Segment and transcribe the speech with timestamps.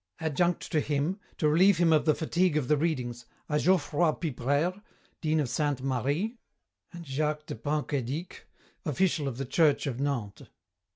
[0.19, 4.81] Adjunct to him, to relieve him of the fatigue of the readings, are Geoffroy Pipraire,
[5.21, 6.39] dean of Sainte Marie,
[6.91, 8.47] and Jacques de Pentcoetdic,
[8.83, 10.47] Official of the Church of Nantes.